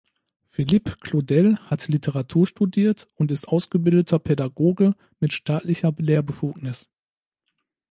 Philippe 0.49 0.95
Claudel 0.99 1.57
hat 1.69 1.87
Literatur 1.87 2.47
studiert 2.47 3.07
und 3.17 3.29
ist 3.29 3.47
ausgebildeter 3.47 4.17
Pädagoge 4.17 4.95
mit 5.19 5.31
staatlicher 5.31 5.93
Lehrbefugnis. 5.95 6.89